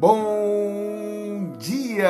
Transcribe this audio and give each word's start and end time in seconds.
Bom 0.00 1.52
dia! 1.58 2.08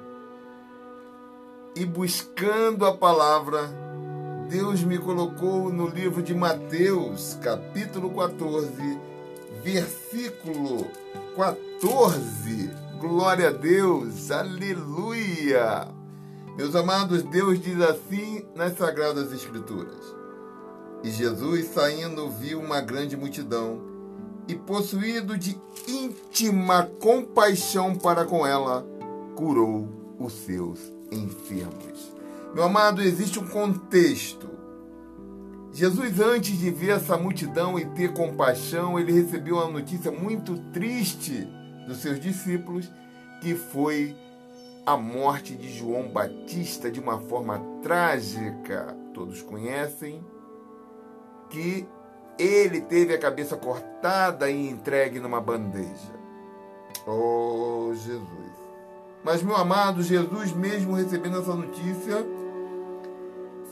E 1.76 1.84
buscando 1.84 2.86
a 2.86 2.96
palavra, 2.96 3.68
Deus 4.48 4.82
me 4.82 4.98
colocou 4.98 5.70
no 5.70 5.86
livro 5.86 6.22
de 6.22 6.34
Mateus, 6.34 7.38
capítulo 7.42 8.08
14, 8.14 8.98
versículo 9.62 10.86
14. 11.36 12.70
Glória 12.98 13.48
a 13.48 13.52
Deus, 13.52 14.30
aleluia. 14.30 15.86
Meus 16.56 16.74
amados, 16.74 17.22
Deus 17.24 17.60
diz 17.60 17.78
assim 17.82 18.42
nas 18.54 18.78
Sagradas 18.78 19.30
Escrituras. 19.34 20.16
E 21.04 21.10
Jesus, 21.10 21.66
saindo, 21.66 22.30
viu 22.30 22.58
uma 22.58 22.80
grande 22.80 23.18
multidão 23.18 23.95
e 24.48 24.54
possuído 24.54 25.36
de 25.36 25.60
íntima 25.88 26.84
compaixão 27.00 27.94
para 27.94 28.24
com 28.24 28.46
ela, 28.46 28.86
curou 29.34 29.88
os 30.18 30.32
seus 30.32 30.80
enfermos. 31.10 32.12
Meu 32.54 32.64
amado, 32.64 33.02
existe 33.02 33.38
um 33.38 33.46
contexto. 33.46 34.48
Jesus, 35.72 36.20
antes 36.20 36.58
de 36.58 36.70
ver 36.70 36.90
essa 36.90 37.18
multidão 37.18 37.78
e 37.78 37.84
ter 37.84 38.14
compaixão, 38.14 38.98
ele 38.98 39.12
recebeu 39.12 39.56
uma 39.56 39.68
notícia 39.68 40.10
muito 40.10 40.56
triste 40.72 41.46
dos 41.86 41.98
seus 41.98 42.18
discípulos, 42.18 42.90
que 43.42 43.54
foi 43.54 44.16
a 44.86 44.96
morte 44.96 45.54
de 45.54 45.70
João 45.76 46.08
Batista 46.08 46.90
de 46.90 46.98
uma 46.98 47.20
forma 47.20 47.58
trágica. 47.82 48.96
Todos 49.12 49.42
conhecem 49.42 50.24
que 51.50 51.86
ele 52.38 52.80
teve 52.80 53.14
a 53.14 53.18
cabeça 53.18 53.56
cortada 53.56 54.50
e 54.50 54.68
entregue 54.68 55.18
numa 55.18 55.40
bandeja. 55.40 56.14
Oh, 57.06 57.92
Jesus. 57.94 58.26
Mas, 59.24 59.42
meu 59.42 59.56
amado, 59.56 60.02
Jesus, 60.02 60.52
mesmo 60.52 60.94
recebendo 60.94 61.38
essa 61.38 61.54
notícia, 61.54 62.26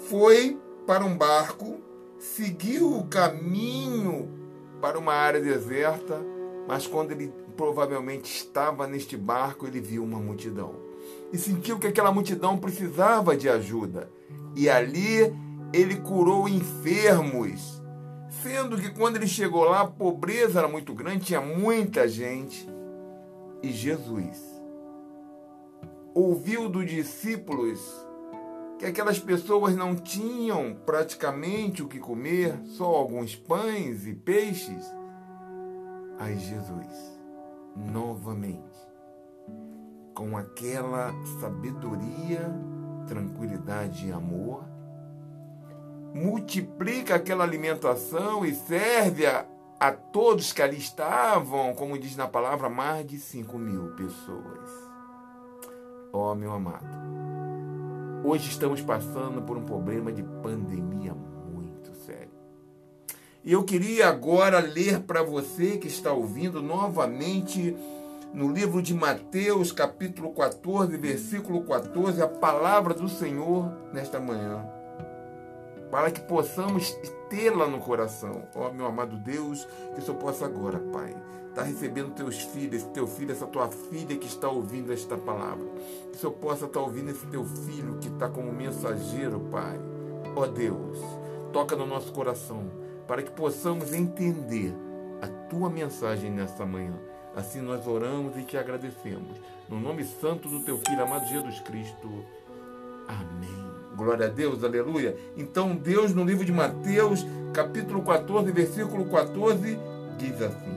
foi 0.08 0.58
para 0.86 1.04
um 1.04 1.16
barco, 1.16 1.78
seguiu 2.18 2.96
o 2.96 3.06
caminho 3.06 4.28
para 4.80 4.98
uma 4.98 5.14
área 5.14 5.40
deserta, 5.40 6.20
mas 6.66 6.86
quando 6.86 7.12
ele 7.12 7.32
provavelmente 7.56 8.34
estava 8.34 8.86
neste 8.86 9.16
barco, 9.16 9.66
ele 9.66 9.80
viu 9.80 10.02
uma 10.02 10.18
multidão. 10.18 10.74
E 11.32 11.38
sentiu 11.38 11.78
que 11.78 11.86
aquela 11.86 12.12
multidão 12.12 12.58
precisava 12.58 13.36
de 13.36 13.48
ajuda. 13.48 14.10
E 14.56 14.68
ali 14.68 15.34
ele 15.72 15.96
curou 15.96 16.48
enfermos 16.48 17.82
Sendo 18.42 18.76
que 18.76 18.90
quando 18.90 19.16
ele 19.16 19.26
chegou 19.26 19.64
lá, 19.64 19.82
a 19.82 19.86
pobreza 19.86 20.58
era 20.58 20.68
muito 20.68 20.94
grande, 20.94 21.26
tinha 21.26 21.40
muita 21.40 22.08
gente. 22.08 22.68
E 23.62 23.70
Jesus 23.70 24.54
ouviu 26.14 26.68
dos 26.68 26.86
discípulos 26.88 27.80
que 28.78 28.86
aquelas 28.86 29.18
pessoas 29.18 29.74
não 29.74 29.96
tinham 29.96 30.76
praticamente 30.86 31.82
o 31.82 31.88
que 31.88 31.98
comer, 31.98 32.58
só 32.64 32.84
alguns 32.84 33.34
pães 33.34 34.06
e 34.06 34.14
peixes. 34.14 34.84
Aí 36.18 36.38
Jesus, 36.38 37.18
novamente, 37.74 38.78
com 40.14 40.36
aquela 40.36 41.12
sabedoria, 41.40 42.54
tranquilidade 43.06 44.06
e 44.06 44.12
amor, 44.12 44.64
multiplica 46.14 47.16
aquela 47.16 47.42
alimentação 47.42 48.46
e 48.46 48.54
serve 48.54 49.26
a, 49.26 49.44
a 49.80 49.90
todos 49.90 50.52
que 50.52 50.62
ali 50.62 50.78
estavam, 50.78 51.74
como 51.74 51.98
diz 51.98 52.14
na 52.14 52.28
palavra, 52.28 52.70
mais 52.70 53.04
de 53.04 53.18
5 53.18 53.58
mil 53.58 53.88
pessoas. 53.96 54.70
Ó 56.12 56.30
oh, 56.30 56.34
meu 56.36 56.52
amado, 56.52 56.86
hoje 58.22 58.48
estamos 58.48 58.80
passando 58.80 59.42
por 59.42 59.56
um 59.56 59.64
problema 59.64 60.12
de 60.12 60.22
pandemia 60.22 61.12
muito 61.12 61.92
sério. 62.06 62.30
E 63.42 63.52
eu 63.52 63.64
queria 63.64 64.08
agora 64.08 64.60
ler 64.60 65.00
para 65.00 65.20
você 65.20 65.78
que 65.78 65.88
está 65.88 66.12
ouvindo 66.12 66.62
novamente 66.62 67.76
no 68.32 68.52
livro 68.52 68.80
de 68.80 68.94
Mateus, 68.94 69.72
capítulo 69.72 70.32
14, 70.32 70.96
versículo 70.96 71.64
14, 71.64 72.22
a 72.22 72.28
palavra 72.28 72.94
do 72.94 73.08
Senhor 73.08 73.68
nesta 73.92 74.20
manhã 74.20 74.64
para 75.94 76.10
que 76.10 76.22
possamos 76.22 76.90
tê-la 77.30 77.68
no 77.68 77.78
coração. 77.78 78.48
Ó 78.52 78.66
oh, 78.66 78.72
meu 78.72 78.84
amado 78.84 79.16
Deus, 79.16 79.64
que 79.94 80.00
o 80.00 80.02
Senhor 80.02 80.18
possa 80.18 80.44
agora, 80.44 80.80
Pai, 80.92 81.10
estar 81.50 81.62
tá 81.62 81.62
recebendo 81.62 82.16
teus 82.16 82.42
filhos, 82.42 82.82
esse 82.82 82.88
teu 82.88 83.06
filho, 83.06 83.30
essa 83.30 83.46
tua 83.46 83.68
filha 83.68 84.16
que 84.16 84.26
está 84.26 84.48
ouvindo 84.48 84.92
esta 84.92 85.16
palavra. 85.16 85.64
Que 86.10 86.16
o 86.16 86.20
Senhor 86.20 86.32
possa 86.32 86.64
estar 86.64 86.80
tá 86.80 86.84
ouvindo 86.84 87.12
esse 87.12 87.24
teu 87.26 87.44
filho 87.44 87.98
que 88.00 88.08
está 88.08 88.28
como 88.28 88.52
mensageiro, 88.52 89.38
Pai. 89.52 89.78
Ó 90.34 90.40
oh, 90.40 90.46
Deus, 90.48 90.98
toca 91.52 91.76
no 91.76 91.86
nosso 91.86 92.12
coração, 92.12 92.64
para 93.06 93.22
que 93.22 93.30
possamos 93.30 93.92
entender 93.92 94.74
a 95.22 95.28
tua 95.48 95.70
mensagem 95.70 96.28
nesta 96.28 96.66
manhã. 96.66 96.98
Assim 97.36 97.60
nós 97.60 97.86
oramos 97.86 98.36
e 98.36 98.42
te 98.42 98.58
agradecemos. 98.58 99.40
No 99.68 99.78
nome 99.78 100.02
santo 100.02 100.48
do 100.48 100.64
teu 100.64 100.76
filho 100.76 101.04
amado 101.04 101.28
Jesus 101.28 101.60
Cristo. 101.60 102.24
Amém. 103.06 103.33
Glória 104.04 104.26
a 104.26 104.28
Deus, 104.28 104.62
aleluia. 104.62 105.16
Então, 105.34 105.74
Deus, 105.74 106.14
no 106.14 106.24
livro 106.24 106.44
de 106.44 106.52
Mateus, 106.52 107.24
capítulo 107.54 108.02
14, 108.02 108.52
versículo 108.52 109.06
14, 109.06 109.78
diz 110.18 110.42
assim: 110.42 110.76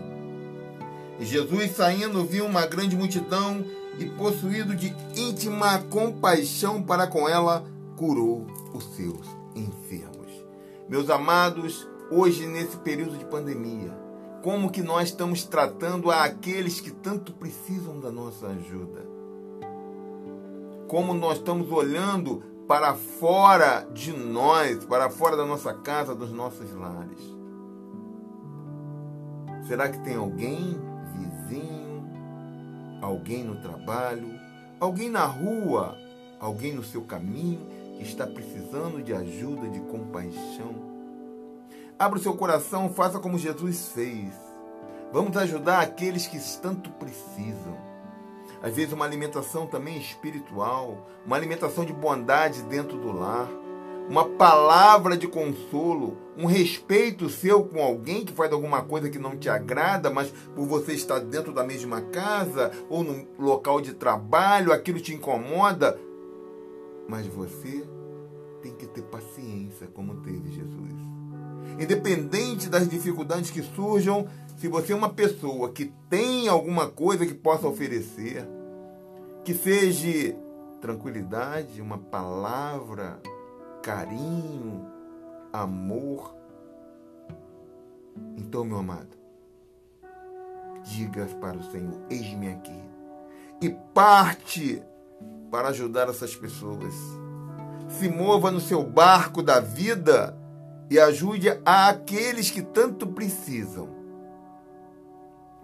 E 1.19 1.25
Jesus, 1.25 1.71
saindo, 1.71 2.23
viu 2.23 2.45
uma 2.45 2.66
grande 2.66 2.95
multidão 2.95 3.66
e, 3.99 4.05
possuído 4.05 4.73
de 4.73 4.95
íntima 5.13 5.77
compaixão 5.89 6.81
para 6.81 7.05
com 7.05 7.27
ela, 7.27 7.66
curou 7.97 8.47
os 8.73 8.85
seus 8.95 9.27
enfermos. 9.53 10.31
Meus 10.87 11.09
amados, 11.09 11.85
hoje, 12.09 12.47
nesse 12.47 12.77
período 12.77 13.17
de 13.17 13.25
pandemia, 13.25 13.91
como 14.41 14.71
que 14.71 14.81
nós 14.81 15.09
estamos 15.09 15.43
tratando 15.43 16.09
aqueles 16.09 16.79
que 16.79 16.91
tanto 16.91 17.33
precisam 17.33 17.99
da 17.99 18.09
nossa 18.09 18.47
ajuda? 18.47 19.05
Como 20.87 21.13
nós 21.13 21.39
estamos 21.39 21.69
olhando 21.69 22.55
para 22.67 22.94
fora 22.94 23.88
de 23.94 24.11
nós, 24.11 24.83
para 24.83 25.09
fora 25.09 25.38
da 25.38 25.45
nossa 25.45 25.73
casa, 25.73 26.13
dos 26.13 26.31
nossos 26.31 26.69
lares? 26.73 27.19
Será 29.67 29.88
que 29.89 30.00
tem 30.00 30.16
alguém, 30.16 30.78
vizinho, 31.13 32.05
alguém 33.01 33.44
no 33.44 33.61
trabalho, 33.61 34.28
alguém 34.79 35.09
na 35.09 35.25
rua, 35.25 35.97
alguém 36.39 36.73
no 36.73 36.83
seu 36.83 37.03
caminho 37.03 37.66
que 37.97 38.03
está 38.03 38.28
precisando 38.28 39.01
de 39.01 39.13
ajuda, 39.13 39.69
de 39.69 39.79
compaixão? 39.81 40.75
Abra 41.97 42.19
o 42.19 42.22
seu 42.22 42.35
coração, 42.35 42.89
faça 42.89 43.17
como 43.17 43.39
Jesus 43.39 43.90
fez. 43.93 44.34
Vamos 45.11 45.37
ajudar 45.37 45.79
aqueles 45.79 46.28
que 46.28 46.37
tanto 46.61 46.90
precisam 46.91 47.78
às 48.61 48.75
vezes 48.75 48.93
uma 48.93 49.05
alimentação 49.05 49.67
também 49.67 49.97
espiritual, 49.97 51.07
uma 51.25 51.35
alimentação 51.35 51.85
de 51.85 51.93
bondade 51.93 52.63
dentro 52.63 52.97
do 52.97 53.11
lar, 53.11 53.49
uma 54.09 54.23
palavra 54.23 55.17
de 55.17 55.27
consolo, 55.27 56.17
um 56.37 56.45
respeito 56.45 57.29
seu 57.29 57.63
com 57.63 57.81
alguém 57.81 58.23
que 58.23 58.33
faz 58.33 58.51
alguma 58.51 58.81
coisa 58.81 59.09
que 59.09 59.19
não 59.19 59.37
te 59.37 59.49
agrada, 59.49 60.09
mas 60.09 60.31
por 60.55 60.65
você 60.65 60.93
estar 60.93 61.19
dentro 61.19 61.51
da 61.51 61.63
mesma 61.63 62.01
casa 62.01 62.71
ou 62.89 63.03
no 63.03 63.27
local 63.37 63.81
de 63.81 63.93
trabalho, 63.93 64.71
aquilo 64.71 64.99
te 64.99 65.13
incomoda, 65.13 65.99
mas 67.07 67.27
você 67.27 67.85
tem 68.61 68.73
que 68.73 68.87
ter 68.87 69.03
paciência, 69.03 69.87
como 69.93 70.15
teve 70.21 70.51
Jesus. 70.51 71.07
Independente 71.79 72.69
das 72.69 72.87
dificuldades 72.87 73.51
que 73.51 73.61
surjam, 73.61 74.27
se 74.57 74.67
você 74.67 74.91
é 74.91 74.95
uma 74.95 75.09
pessoa 75.09 75.71
que 75.71 75.93
tem 76.09 76.47
alguma 76.47 76.89
coisa 76.89 77.27
que 77.27 77.33
possa 77.35 77.67
oferecer, 77.67 78.43
que 79.45 79.53
seja 79.53 80.35
tranquilidade, 80.81 81.79
uma 81.79 81.99
palavra, 81.99 83.21
carinho, 83.83 84.83
amor. 85.53 86.35
Então, 88.35 88.65
meu 88.65 88.79
amado, 88.79 89.15
diga 90.83 91.25
para 91.39 91.57
o 91.57 91.71
Senhor: 91.71 92.01
Eis-me 92.09 92.49
aqui. 92.49 92.81
e 93.61 93.69
parte 93.93 94.81
para 95.51 95.69
ajudar 95.69 96.09
essas 96.09 96.35
pessoas. 96.35 96.93
Se 97.89 98.09
mova 98.09 98.49
no 98.49 98.59
seu 98.59 98.83
barco 98.83 99.43
da 99.43 99.59
vida 99.59 100.35
e 100.89 100.99
ajude 100.99 101.47
aqueles 101.63 102.49
que 102.49 102.61
tanto 102.61 103.05
precisam. 103.07 103.97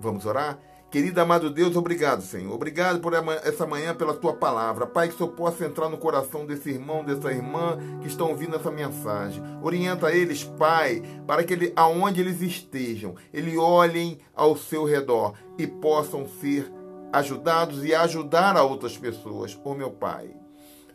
Vamos 0.04 0.26
orar? 0.26 0.60
Querido 0.92 1.22
amado 1.22 1.50
Deus, 1.50 1.78
obrigado, 1.78 2.22
Senhor. 2.22 2.54
Obrigado 2.54 3.00
por 3.00 3.14
essa 3.14 3.66
manhã, 3.66 3.96
pela 3.96 4.14
tua 4.14 4.34
palavra. 4.34 4.86
Pai, 4.86 5.08
que 5.08 5.20
eu 5.20 5.30
possa 5.30 5.66
entrar 5.66 5.88
no 5.90 5.98
coração 5.98 6.46
desse 6.46 6.70
irmão, 6.70 7.04
dessa 7.04 7.32
irmã 7.32 7.78
que 8.02 8.08
estão 8.08 8.30
ouvindo 8.30 8.56
essa 8.58 8.70
mensagem. 8.70 9.42
Orienta 9.64 10.12
eles, 10.12 10.44
Pai, 10.44 11.02
para 11.26 11.44
que 11.44 11.54
ele, 11.54 11.74
aonde 11.76 12.20
eles 12.20 12.42
estejam, 12.42 13.16
eles 13.34 13.58
olhem 13.58 14.20
ao 14.36 14.58
seu 14.58 14.84
redor 14.84 15.34
e 15.58 15.66
possam 15.66 16.28
ser 16.28 16.72
ajudados 17.12 17.84
e 17.86 17.96
ajudar 17.96 18.58
a 18.58 18.64
outras 18.64 18.98
pessoas. 18.98 19.58
Oh, 19.64 19.74
meu 19.74 19.90
Pai. 19.90 20.30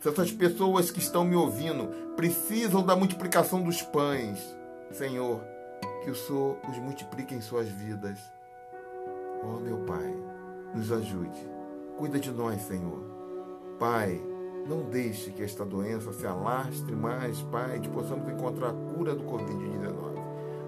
Se 0.01 0.11
essas 0.11 0.31
pessoas 0.31 0.91
que 0.93 1.01
estão 1.01 1.25
me 1.25 1.35
ouvindo 1.35 1.89
precisam 2.15 2.85
da 2.85 2.95
multiplicação 2.95 3.63
dos 3.63 3.83
pães, 3.83 4.39
Senhor, 4.93 5.41
que 6.05 6.11
o 6.11 6.15
Senhor 6.15 6.59
os 6.69 6.77
multiplique 6.79 7.35
em 7.35 7.41
suas 7.41 7.69
vidas. 7.69 8.38
Oh, 9.43 9.61
meu 9.61 9.79
Pai, 9.79 10.15
nos 10.75 10.91
ajude. 10.93 11.49
Cuida 11.97 12.19
de 12.19 12.31
nós, 12.31 12.63
Senhor. 12.63 13.03
Pai, 13.79 14.21
não 14.67 14.83
deixe 14.83 15.31
que 15.31 15.43
esta 15.43 15.65
doença 15.65 16.13
se 16.13 16.27
alastre 16.27 16.95
mais, 16.95 17.41
Pai, 17.43 17.81
que 17.81 17.89
possamos 17.89 18.29
encontrar 18.29 18.71
a 18.71 18.95
cura 18.95 19.15
do 19.15 19.25
Covid-19. 19.25 20.19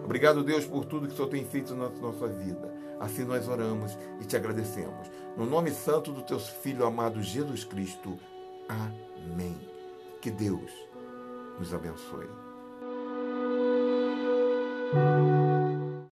Obrigado, 0.05 0.43
Deus, 0.43 0.65
por 0.65 0.85
tudo 0.85 1.07
que 1.07 1.13
o 1.13 1.17
Senhor 1.17 1.29
tem 1.29 1.45
feito 1.45 1.75
na 1.75 1.89
nossa 1.89 2.27
vida. 2.27 2.73
Assim 2.99 3.25
nós 3.25 3.49
oramos 3.49 3.97
e 4.21 4.25
te 4.25 4.37
agradecemos. 4.37 5.11
No 5.37 5.47
nome 5.47 5.71
santo 5.71 6.13
do 6.13 6.23
teu 6.23 6.39
Filho 6.39 6.85
amado 6.85 7.23
Jesus 7.23 7.65
Cristo. 7.65 8.19
Amém. 8.69 9.57
Que 10.21 10.31
Deus 10.31 10.71
nos 11.59 11.73
abençoe. 11.73 12.29